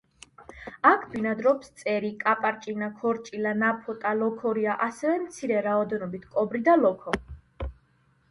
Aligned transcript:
აქ 0.91 1.01
ბინადრობს 1.09 1.67
წერი, 1.81 2.09
კაპარჭინა, 2.23 2.87
ქორჭილა, 3.01 3.51
ნაფოტა, 3.63 4.13
ლოქორია, 4.21 4.77
ასევე 4.87 5.17
მცირე 5.27 5.59
რაოდენობით 5.67 6.25
კობრი 6.37 6.63
და 6.69 6.75
ლოქო. 6.87 7.13